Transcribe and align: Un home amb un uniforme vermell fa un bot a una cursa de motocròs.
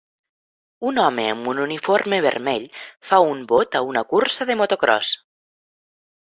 Un 0.91 0.95
home 1.03 1.25
amb 1.33 1.49
un 1.51 1.61
uniforme 1.65 2.19
vermell 2.27 2.65
fa 3.11 3.21
un 3.35 3.45
bot 3.55 3.79
a 3.81 3.85
una 3.93 4.07
cursa 4.15 4.51
de 4.53 4.59
motocròs. 4.65 5.15